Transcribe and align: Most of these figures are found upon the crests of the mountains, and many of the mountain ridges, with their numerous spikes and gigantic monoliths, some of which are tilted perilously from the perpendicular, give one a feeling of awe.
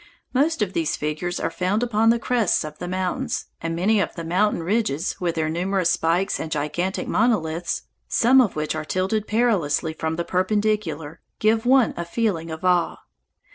Most 0.33 0.63
of 0.63 0.73
these 0.73 0.95
figures 0.97 1.39
are 1.39 1.51
found 1.51 1.83
upon 1.83 2.09
the 2.09 2.17
crests 2.17 2.63
of 2.63 2.79
the 2.79 2.87
mountains, 2.87 3.45
and 3.61 3.75
many 3.75 3.99
of 3.99 4.15
the 4.15 4.23
mountain 4.23 4.63
ridges, 4.63 5.15
with 5.19 5.35
their 5.35 5.47
numerous 5.47 5.91
spikes 5.91 6.39
and 6.39 6.49
gigantic 6.49 7.07
monoliths, 7.07 7.83
some 8.07 8.41
of 8.41 8.55
which 8.55 8.73
are 8.73 8.83
tilted 8.83 9.27
perilously 9.27 9.93
from 9.93 10.15
the 10.15 10.25
perpendicular, 10.25 11.21
give 11.37 11.67
one 11.67 11.93
a 11.97 12.03
feeling 12.03 12.49
of 12.49 12.65
awe. 12.65 12.97